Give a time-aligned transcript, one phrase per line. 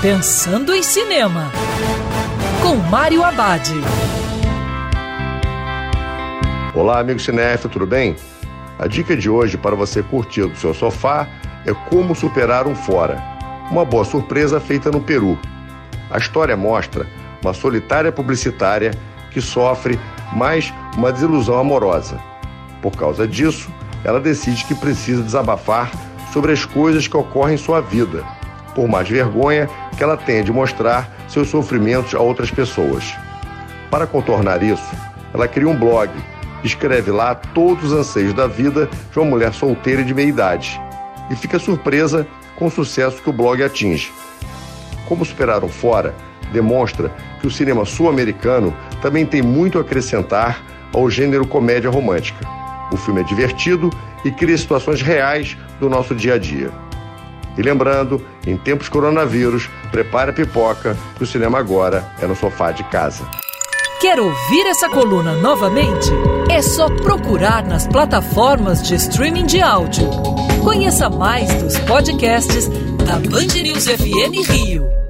[0.00, 1.50] Pensando em Cinema,
[2.62, 3.68] com Mário Abad.
[6.72, 8.14] Olá, amigo cinéfilo, tudo bem?
[8.78, 11.26] A dica de hoje para você curtir do seu sofá
[11.66, 13.20] é Como Superar um Fora,
[13.72, 15.36] uma boa surpresa feita no Peru.
[16.12, 17.04] A história mostra
[17.42, 18.92] uma solitária publicitária
[19.32, 19.98] que sofre
[20.32, 22.20] mais uma desilusão amorosa.
[22.80, 23.68] Por causa disso,
[24.04, 25.90] ela decide que precisa desabafar
[26.32, 28.37] sobre as coisas que ocorrem em sua vida
[28.78, 33.12] por mais vergonha que ela tenha de mostrar seus sofrimentos a outras pessoas.
[33.90, 34.94] Para contornar isso,
[35.34, 36.08] ela cria um blog
[36.62, 40.80] escreve lá todos os anseios da vida de uma mulher solteira de meia idade
[41.28, 42.24] e fica surpresa
[42.56, 44.12] com o sucesso que o blog atinge.
[45.08, 46.14] Como Superaram Fora
[46.52, 52.46] demonstra que o cinema sul-americano também tem muito a acrescentar ao gênero comédia romântica.
[52.92, 53.90] O filme é divertido
[54.24, 56.87] e cria situações reais do nosso dia a dia.
[57.58, 62.70] E lembrando, em tempos coronavírus, prepare a pipoca, que o cinema agora é no sofá
[62.70, 63.28] de casa.
[64.00, 66.08] Quer ouvir essa coluna novamente?
[66.48, 70.08] É só procurar nas plataformas de streaming de áudio.
[70.62, 72.68] Conheça mais dos podcasts
[73.04, 75.07] da Band News FM Rio.